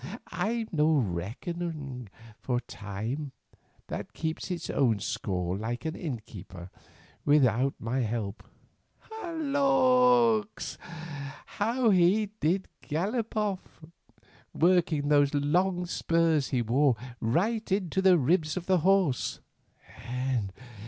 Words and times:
I'm 0.31 0.67
no 0.71 0.93
reckoner 0.95 1.75
of 2.47 2.65
time, 2.65 3.33
that 3.85 4.13
keeps 4.13 4.49
its 4.49 4.67
own 4.71 4.97
score 4.97 5.55
like 5.55 5.85
an 5.85 5.95
innkeeper, 5.95 6.71
without 7.23 7.75
my 7.77 7.99
help. 7.99 8.41
Lawks! 9.31 10.79
how 11.45 11.91
he 11.91 12.31
did 12.39 12.67
gallop 12.81 13.37
off, 13.37 13.79
working 14.55 15.09
those 15.09 15.35
long 15.35 15.85
spurs 15.85 16.47
he 16.47 16.63
wore 16.63 16.95
right 17.19 17.71
into 17.71 18.01
the 18.01 18.17
ribs 18.17 18.57
of 18.57 18.65
the 18.65 18.79
horse. 18.79 19.39